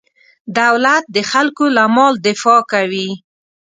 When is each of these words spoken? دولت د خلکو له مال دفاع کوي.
دولت 0.59 1.03
د 1.15 1.17
خلکو 1.31 1.65
له 1.75 1.83
مال 1.95 2.13
دفاع 2.27 2.59
کوي. 2.71 3.09